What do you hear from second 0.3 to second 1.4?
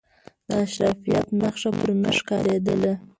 د اشرافیت